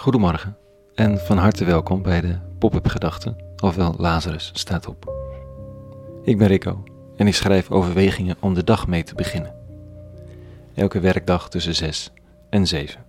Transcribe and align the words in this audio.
Goedemorgen 0.00 0.56
en 0.94 1.18
van 1.18 1.38
harte 1.38 1.64
welkom 1.64 2.02
bij 2.02 2.20
de 2.20 2.38
Pop-up 2.58 2.86
Gedachten, 2.86 3.36
ofwel 3.56 3.94
Lazarus 3.98 4.50
staat 4.54 4.86
op. 4.86 5.12
Ik 6.22 6.38
ben 6.38 6.46
Rico 6.46 6.82
en 7.16 7.26
ik 7.26 7.34
schrijf 7.34 7.70
overwegingen 7.70 8.36
om 8.40 8.54
de 8.54 8.64
dag 8.64 8.86
mee 8.86 9.02
te 9.02 9.14
beginnen. 9.14 9.54
Elke 10.74 11.00
werkdag 11.00 11.48
tussen 11.48 11.74
6 11.74 12.12
en 12.50 12.66
7. 12.66 13.04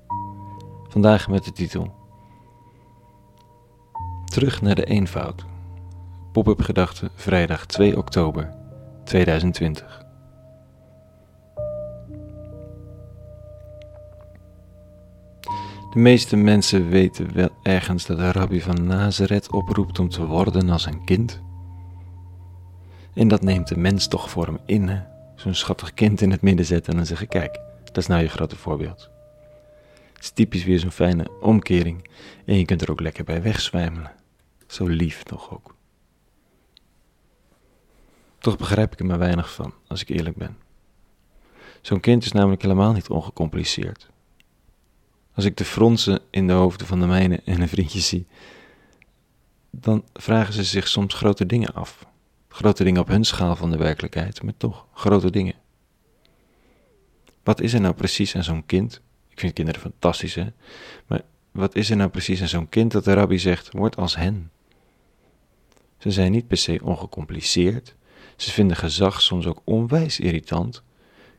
Vandaag 0.88 1.28
met 1.28 1.44
de 1.44 1.52
titel 1.52 1.94
Terug 4.26 4.62
naar 4.62 4.76
de 4.76 4.86
eenvoud. 4.86 5.46
Pop-up 6.32 6.62
Gedachten, 6.62 7.10
vrijdag 7.16 7.66
2 7.66 7.98
oktober 7.98 8.54
2020. 9.04 10.11
De 15.92 16.00
meeste 16.00 16.36
mensen 16.36 16.90
weten 16.90 17.34
wel 17.34 17.50
ergens 17.64 18.06
dat 18.06 18.18
de 18.18 18.32
rabbi 18.32 18.62
van 18.62 18.86
Nazareth 18.86 19.52
oproept 19.52 20.00
om 20.00 20.10
te 20.10 20.26
worden 20.26 20.70
als 20.70 20.86
een 20.86 21.04
kind. 21.04 21.42
En 23.14 23.28
dat 23.28 23.42
neemt 23.42 23.68
de 23.68 23.78
mens 23.78 24.08
toch 24.08 24.30
voor 24.30 24.46
hem 24.46 24.60
in, 24.66 25.04
zo'n 25.36 25.54
schattig 25.54 25.94
kind 25.94 26.22
in 26.22 26.32
het 26.32 26.42
midden 26.42 26.66
zetten 26.66 26.92
en 26.92 26.98
dan 26.98 27.08
zeggen: 27.08 27.28
Kijk, 27.28 27.60
dat 27.84 27.98
is 27.98 28.08
nou 28.08 28.22
je 28.22 28.28
grote 28.28 28.56
voorbeeld. 28.56 29.10
Het 30.14 30.24
is 30.24 30.30
typisch 30.30 30.64
weer 30.64 30.80
zo'n 30.80 30.92
fijne 30.92 31.28
omkering 31.42 32.10
en 32.46 32.58
je 32.58 32.66
kunt 32.66 32.82
er 32.82 32.92
ook 32.92 33.02
lekker 33.02 33.24
bij 33.24 33.42
wegzwijmelen. 33.42 34.12
Zo 34.68 34.88
lief 34.88 35.24
toch 35.24 35.54
ook. 35.54 35.76
Toch 38.38 38.58
begrijp 38.58 38.94
ik 38.94 39.00
er 39.00 39.06
maar 39.06 39.20
weinig 39.20 39.54
van, 39.54 39.74
als 39.88 40.02
ik 40.02 40.10
eerlijk 40.10 40.36
ben. 40.36 40.58
Zo'n 41.82 42.00
kind 42.00 42.24
is 42.24 42.32
namelijk 42.32 42.62
helemaal 42.62 42.94
niet 42.94 43.10
ongecompliceerd. 43.10 44.10
Als 45.34 45.46
ik 45.46 45.58
de 45.58 45.66
fronsen 45.66 46.20
in 46.30 46.48
de 46.48 46.54
hoofden 46.54 46.88
van 46.88 47.00
de 47.00 47.06
mijne 47.06 47.42
en 47.46 47.58
hun 47.58 47.68
vriendjes 47.68 48.08
zie, 48.08 48.26
dan 49.70 50.04
vragen 50.14 50.54
ze 50.54 50.64
zich 50.64 50.88
soms 50.88 51.14
grote 51.14 51.46
dingen 51.46 51.74
af. 51.74 52.06
Grote 52.48 52.84
dingen 52.84 53.02
op 53.02 53.08
hun 53.08 53.24
schaal 53.24 53.56
van 53.56 53.72
de 53.72 53.78
werkelijkheid, 53.78 54.44
maar 54.44 54.58
toch 54.58 54.86
grote 54.94 55.32
dingen. 55.32 55.56
Wat 57.44 57.62
is 57.62 57.74
er 57.74 57.82
nou 57.82 57.94
precies 57.94 58.36
aan 58.36 58.44
zo'n 58.44 58.66
kind? 58.66 59.02
Ik 59.30 59.40
vind 59.40 59.54
kinderen 59.54 59.82
fantastisch, 59.82 60.36
hè? 60.36 60.48
Maar 61.08 61.22
wat 61.52 61.76
is 61.76 61.90
er 61.90 61.96
nou 61.96 62.10
precies 62.10 62.42
aan 62.42 62.48
zo'n 62.48 62.70
kind 62.70 62.92
dat 62.92 63.04
de 63.04 63.14
rabbi 63.14 63.40
zegt, 63.40 63.72
word 63.72 63.98
als 63.98 64.16
hen? 64.16 64.52
Ze 65.98 66.12
zijn 66.12 66.32
niet 66.32 66.48
per 66.48 66.58
se 66.58 66.80
ongecompliceerd. 66.84 67.96
Ze 68.36 68.52
vinden 68.52 68.78
gezag 68.78 69.22
soms 69.22 69.46
ook 69.46 69.62
onwijs 69.64 70.20
irritant, 70.20 70.84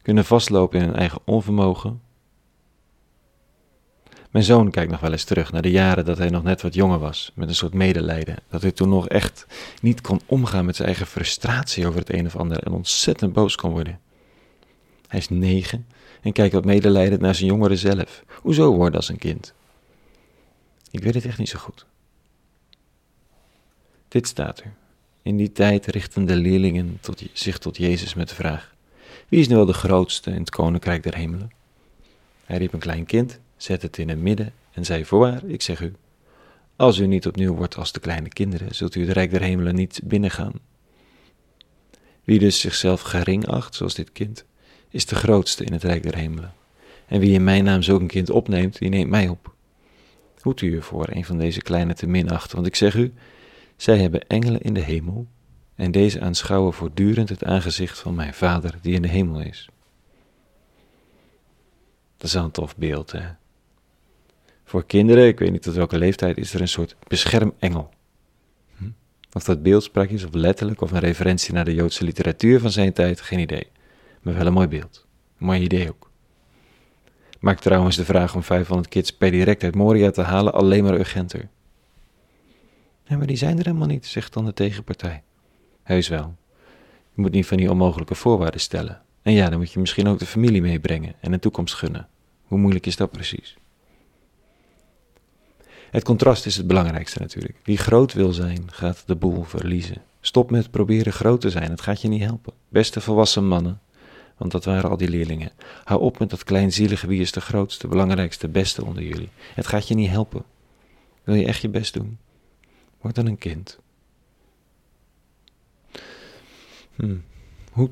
kunnen 0.02 0.24
vastlopen 0.24 0.80
in 0.80 0.86
hun 0.86 0.96
eigen 0.96 1.20
onvermogen, 1.24 2.00
mijn 4.32 4.44
zoon 4.44 4.70
kijkt 4.70 4.90
nog 4.90 5.00
wel 5.00 5.12
eens 5.12 5.24
terug 5.24 5.52
naar 5.52 5.62
de 5.62 5.70
jaren 5.70 6.04
dat 6.04 6.18
hij 6.18 6.28
nog 6.28 6.42
net 6.42 6.62
wat 6.62 6.74
jonger 6.74 6.98
was, 6.98 7.32
met 7.34 7.48
een 7.48 7.54
soort 7.54 7.74
medelijden. 7.74 8.36
Dat 8.48 8.62
hij 8.62 8.72
toen 8.72 8.88
nog 8.88 9.08
echt 9.08 9.46
niet 9.80 10.00
kon 10.00 10.20
omgaan 10.26 10.64
met 10.64 10.76
zijn 10.76 10.88
eigen 10.88 11.06
frustratie 11.06 11.86
over 11.86 11.98
het 11.98 12.12
een 12.12 12.26
of 12.26 12.36
ander 12.36 12.58
en 12.58 12.72
ontzettend 12.72 13.32
boos 13.32 13.56
kon 13.56 13.70
worden. 13.70 14.00
Hij 15.06 15.18
is 15.18 15.28
negen 15.28 15.86
en 16.22 16.32
kijkt 16.32 16.54
wat 16.54 16.64
medelijdend 16.64 17.20
naar 17.20 17.34
zijn 17.34 17.48
jongeren 17.48 17.78
zelf. 17.78 18.24
Hoezo 18.26 18.74
worden 18.74 18.96
als 18.96 19.08
een 19.08 19.18
kind? 19.18 19.54
Ik 20.90 21.02
weet 21.02 21.14
het 21.14 21.24
echt 21.24 21.38
niet 21.38 21.48
zo 21.48 21.58
goed. 21.58 21.86
Dit 24.08 24.26
staat 24.26 24.60
er. 24.60 24.72
In 25.22 25.36
die 25.36 25.52
tijd 25.52 25.86
richten 25.86 26.24
de 26.24 26.36
leerlingen 26.36 26.98
tot, 27.00 27.22
zich 27.32 27.58
tot 27.58 27.76
Jezus 27.76 28.14
met 28.14 28.28
de 28.28 28.34
vraag: 28.34 28.74
Wie 29.28 29.40
is 29.40 29.48
nu 29.48 29.54
wel 29.54 29.66
de 29.66 29.72
grootste 29.72 30.30
in 30.30 30.40
het 30.40 30.50
koninkrijk 30.50 31.02
der 31.02 31.14
hemelen? 31.14 31.52
Hij 32.44 32.58
riep 32.58 32.72
een 32.72 32.78
klein 32.78 33.06
kind 33.06 33.40
zet 33.62 33.82
het 33.82 33.98
in 33.98 34.08
het 34.08 34.18
midden 34.18 34.52
en 34.72 34.84
zei 34.84 35.04
voorwaar, 35.04 35.44
ik 35.44 35.62
zeg 35.62 35.80
u, 35.80 35.92
als 36.76 36.98
u 36.98 37.06
niet 37.06 37.26
opnieuw 37.26 37.54
wordt 37.54 37.76
als 37.76 37.92
de 37.92 38.00
kleine 38.00 38.28
kinderen, 38.28 38.74
zult 38.74 38.94
u 38.94 39.00
het 39.00 39.10
rijk 39.10 39.30
der 39.30 39.42
hemelen 39.42 39.74
niet 39.74 40.00
binnengaan. 40.04 40.52
Wie 42.24 42.38
dus 42.38 42.60
zichzelf 42.60 43.00
gering 43.00 43.46
acht, 43.46 43.74
zoals 43.74 43.94
dit 43.94 44.12
kind, 44.12 44.44
is 44.88 45.06
de 45.06 45.14
grootste 45.14 45.64
in 45.64 45.72
het 45.72 45.82
rijk 45.82 46.02
der 46.02 46.16
hemelen. 46.16 46.52
En 47.06 47.20
wie 47.20 47.32
in 47.32 47.44
mijn 47.44 47.64
naam 47.64 47.82
zulk 47.82 48.00
een 48.00 48.06
kind 48.06 48.30
opneemt, 48.30 48.78
die 48.78 48.88
neemt 48.88 49.10
mij 49.10 49.28
op. 49.28 49.54
Hoed 50.40 50.60
u 50.60 50.76
ervoor 50.76 51.08
een 51.10 51.24
van 51.24 51.38
deze 51.38 51.62
kleine 51.62 51.94
te 51.94 52.06
minachten, 52.06 52.54
want 52.54 52.66
ik 52.66 52.76
zeg 52.76 52.94
u, 52.94 53.12
zij 53.76 53.98
hebben 53.98 54.26
engelen 54.26 54.60
in 54.60 54.74
de 54.74 54.80
hemel, 54.80 55.26
en 55.74 55.90
deze 55.90 56.20
aanschouwen 56.20 56.72
voortdurend 56.72 57.28
het 57.28 57.44
aangezicht 57.44 57.98
van 57.98 58.14
mijn 58.14 58.34
Vader 58.34 58.78
die 58.80 58.94
in 58.94 59.02
de 59.02 59.08
hemel 59.08 59.40
is. 59.40 59.68
Dat 62.16 62.26
is 62.26 62.34
een 62.34 62.50
tof 62.50 62.76
beeld, 62.76 63.12
hè? 63.12 63.40
Voor 64.72 64.86
kinderen, 64.86 65.26
ik 65.26 65.38
weet 65.38 65.50
niet 65.50 65.62
tot 65.62 65.74
welke 65.74 65.98
leeftijd, 65.98 66.38
is 66.38 66.54
er 66.54 66.60
een 66.60 66.68
soort 66.68 66.96
beschermengel. 67.08 67.90
Hm? 68.76 68.84
Of 69.32 69.44
dat 69.44 69.62
beeldspraak 69.62 70.08
is, 70.08 70.24
of 70.24 70.32
letterlijk, 70.32 70.80
of 70.80 70.90
een 70.90 70.98
referentie 70.98 71.54
naar 71.54 71.64
de 71.64 71.74
Joodse 71.74 72.04
literatuur 72.04 72.60
van 72.60 72.70
zijn 72.70 72.92
tijd, 72.92 73.20
geen 73.20 73.38
idee. 73.38 73.66
Maar 74.22 74.34
wel 74.34 74.46
een 74.46 74.52
mooi 74.52 74.68
beeld. 74.68 75.06
Een 75.38 75.46
mooi 75.46 75.60
idee 75.60 75.88
ook. 75.88 76.10
Maakt 77.40 77.62
trouwens 77.62 77.96
de 77.96 78.04
vraag 78.04 78.34
om 78.34 78.42
500 78.42 78.88
kids 78.88 79.12
per 79.12 79.30
direct 79.30 79.62
uit 79.62 79.74
Moria 79.74 80.10
te 80.10 80.22
halen 80.22 80.52
alleen 80.52 80.84
maar 80.84 80.98
urgenter. 80.98 81.48
Ja, 83.04 83.16
maar 83.16 83.26
die 83.26 83.36
zijn 83.36 83.58
er 83.58 83.64
helemaal 83.64 83.88
niet, 83.88 84.06
zegt 84.06 84.32
dan 84.32 84.44
de 84.44 84.54
tegenpartij. 84.54 85.22
Heus 85.82 86.08
wel. 86.08 86.36
Je 87.14 87.20
moet 87.20 87.32
niet 87.32 87.46
van 87.46 87.56
die 87.56 87.70
onmogelijke 87.70 88.14
voorwaarden 88.14 88.60
stellen. 88.60 89.02
En 89.22 89.32
ja, 89.32 89.48
dan 89.48 89.58
moet 89.58 89.72
je 89.72 89.80
misschien 89.80 90.06
ook 90.06 90.18
de 90.18 90.26
familie 90.26 90.62
meebrengen 90.62 91.14
en 91.20 91.32
een 91.32 91.40
toekomst 91.40 91.74
gunnen. 91.74 92.08
Hoe 92.42 92.58
moeilijk 92.58 92.86
is 92.86 92.96
dat 92.96 93.10
precies? 93.10 93.56
Het 95.92 96.04
contrast 96.04 96.46
is 96.46 96.56
het 96.56 96.66
belangrijkste 96.66 97.18
natuurlijk. 97.18 97.58
Wie 97.64 97.76
groot 97.76 98.12
wil 98.12 98.32
zijn, 98.32 98.62
gaat 98.66 99.02
de 99.06 99.16
boel 99.16 99.42
verliezen. 99.42 100.02
Stop 100.20 100.50
met 100.50 100.70
proberen 100.70 101.12
groot 101.12 101.40
te 101.40 101.50
zijn, 101.50 101.70
het 101.70 101.80
gaat 101.80 102.00
je 102.00 102.08
niet 102.08 102.22
helpen. 102.22 102.52
Beste 102.68 103.00
volwassen 103.00 103.46
mannen, 103.46 103.80
want 104.36 104.52
dat 104.52 104.64
waren 104.64 104.90
al 104.90 104.96
die 104.96 105.08
leerlingen. 105.08 105.52
Hou 105.84 106.00
op 106.00 106.18
met 106.18 106.30
dat 106.30 106.44
kleinzielige 106.44 107.06
wie 107.06 107.20
is 107.20 107.32
de 107.32 107.40
grootste, 107.40 107.88
belangrijkste, 107.88 108.48
beste 108.48 108.84
onder 108.84 109.02
jullie. 109.02 109.28
Het 109.54 109.66
gaat 109.66 109.88
je 109.88 109.94
niet 109.94 110.10
helpen. 110.10 110.44
Wil 111.24 111.34
je 111.34 111.46
echt 111.46 111.62
je 111.62 111.68
best 111.68 111.94
doen? 111.94 112.18
Word 113.00 113.14
dan 113.14 113.26
een 113.26 113.38
kind. 113.38 113.78
Hm. 116.96 117.16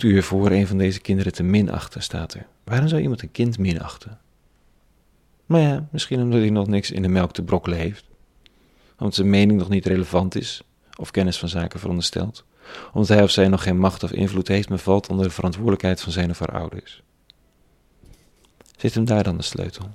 U 0.03 0.16
ervoor 0.16 0.50
een 0.50 0.66
van 0.66 0.78
deze 0.78 1.00
kinderen 1.00 1.33
te 1.33 1.43
minachten, 1.43 2.03
staat 2.03 2.34
er. 2.34 2.47
Waarom 2.65 2.89
zou 2.89 3.03
iemand 3.03 3.22
een 3.22 3.33
kind 3.33 3.59
minachten? 3.59 4.19
Maar 5.50 5.61
ja, 5.61 5.88
misschien 5.91 6.21
omdat 6.21 6.41
hij 6.41 6.50
nog 6.50 6.66
niks 6.66 6.91
in 6.91 7.03
de 7.03 7.09
melk 7.09 7.33
te 7.33 7.43
brokkelen 7.43 7.78
heeft. 7.78 8.05
Omdat 8.99 9.15
zijn 9.15 9.31
mening 9.31 9.59
nog 9.59 9.69
niet 9.69 9.87
relevant 9.87 10.34
is, 10.34 10.62
of 10.97 11.11
kennis 11.11 11.38
van 11.38 11.49
zaken 11.49 11.81
veronderstelt. 11.81 12.44
Omdat 12.93 13.09
hij 13.09 13.22
of 13.22 13.31
zij 13.31 13.49
nog 13.49 13.62
geen 13.62 13.78
macht 13.78 14.03
of 14.03 14.12
invloed 14.12 14.49
heeft, 14.49 14.69
maar 14.69 14.78
valt 14.78 15.09
onder 15.09 15.27
de 15.27 15.33
verantwoordelijkheid 15.33 16.00
van 16.00 16.12
zijn 16.12 16.31
of 16.31 16.39
haar 16.39 16.60
ouders. 16.60 17.03
Zit 18.77 18.94
hem 18.94 19.05
daar 19.05 19.22
dan 19.22 19.37
de 19.37 19.43
sleutel? 19.43 19.91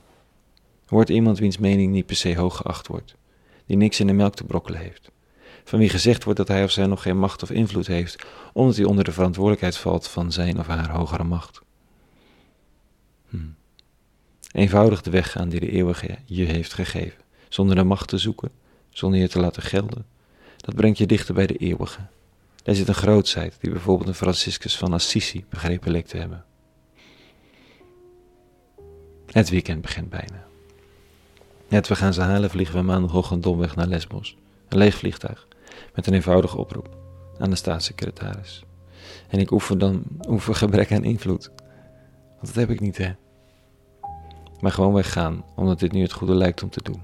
Wordt 0.88 1.09
iemand 1.09 1.39
wiens 1.39 1.57
mening 1.57 1.91
niet 1.91 2.05
per 2.05 2.15
se 2.15 2.35
hoog 2.35 2.57
geacht 2.57 2.88
wordt, 2.88 3.15
die 3.65 3.77
niks 3.77 3.99
in 3.99 4.07
de 4.07 4.13
melk 4.13 4.35
te 4.35 4.44
brokkelen 4.44 4.79
heeft, 4.79 5.11
van 5.63 5.79
wie 5.79 5.89
gezegd 5.89 6.23
wordt 6.23 6.39
dat 6.39 6.47
hij 6.47 6.63
of 6.63 6.71
zij 6.71 6.85
nog 6.85 7.01
geen 7.01 7.19
macht 7.19 7.44
of 7.44 7.51
invloed 7.51 7.88
heeft, 7.88 8.25
omdat 8.53 8.75
hij 8.75 8.85
onder 8.85 9.03
de 9.03 9.11
verantwoordelijkheid 9.11 9.77
valt 9.77 10.07
van 10.07 10.31
zijn 10.31 10.59
of 10.59 10.67
haar 10.67 10.89
hogere 10.89 11.23
macht? 11.23 11.61
Hmm. 13.29 13.55
Eenvoudig 14.55 15.01
de 15.01 15.09
weg 15.09 15.31
gaan 15.31 15.49
die 15.49 15.59
de 15.59 15.69
eeuwige 15.69 16.17
je 16.25 16.45
heeft 16.45 16.73
gegeven, 16.73 17.23
zonder 17.49 17.75
de 17.75 17.83
macht 17.83 18.07
te 18.07 18.17
zoeken, 18.17 18.51
zonder 18.89 19.19
je 19.19 19.27
te 19.27 19.39
laten 19.39 19.61
gelden. 19.61 20.05
Dat 20.57 20.75
brengt 20.75 20.97
je 20.97 21.05
dichter 21.05 21.33
bij 21.33 21.47
de 21.47 21.57
eeuwige. 21.57 21.99
Daar 22.63 22.75
zit 22.75 22.88
een 22.88 22.94
grootsheid 22.94 23.57
die 23.59 23.71
bijvoorbeeld 23.71 24.07
een 24.07 24.15
Franciscus 24.15 24.77
van 24.77 24.94
Assisi 24.94 25.45
begrepen 25.49 25.91
leek 25.91 26.07
te 26.07 26.17
hebben. 26.17 26.45
Het 29.25 29.50
weekend 29.50 29.81
begint 29.81 30.09
bijna. 30.09 30.45
Net 31.68 31.88
we 31.88 31.95
gaan 31.95 32.13
ze 32.13 32.21
halen 32.21 32.50
vliegen 32.50 32.75
we 32.75 32.81
maandagochtend 32.81 33.44
domweg 33.44 33.75
naar 33.75 33.88
Lesbos. 33.88 34.38
Een 34.69 34.77
leeg 34.77 34.95
vliegtuig, 34.95 35.47
met 35.95 36.07
een 36.07 36.13
eenvoudige 36.13 36.57
oproep 36.57 36.97
aan 37.38 37.50
de 37.50 37.56
staatssecretaris. 37.56 38.63
En 39.27 39.39
ik 39.39 39.51
oefen 39.51 39.77
dan 39.77 40.03
oefen 40.27 40.56
gebrek 40.56 40.91
aan 40.91 41.03
invloed. 41.03 41.51
Want 42.35 42.47
dat 42.47 42.56
heb 42.56 42.69
ik 42.69 42.80
niet, 42.80 42.97
hè 42.97 43.13
maar 44.65 44.73
gewoon 44.73 44.94
weggaan, 44.94 45.44
omdat 45.56 45.79
dit 45.79 45.91
nu 45.91 46.01
het 46.01 46.12
goede 46.12 46.35
lijkt 46.35 46.63
om 46.63 46.69
te 46.69 46.83
doen. 46.83 47.01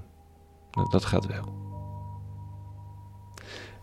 Nou, 0.72 0.90
dat 0.90 1.04
gaat 1.04 1.26
wel. 1.26 1.44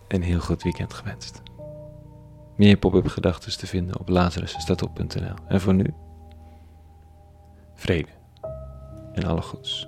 Een 0.08 0.22
heel 0.22 0.40
goed 0.40 0.64
weekend 0.64 0.94
gewenst. 0.94 1.42
Meer 2.56 2.78
pop-up 2.78 3.08
gedachten 3.08 3.58
te 3.58 3.68
vinden 3.68 4.00
op 4.00 4.10
lazarusstatop.nl. 4.10 5.34
En 5.48 5.62
voor 5.62 5.74
nu, 5.74 5.94
vrede 7.74 8.10
en 9.14 9.24
alle 9.24 9.42
goeds. 9.42 9.88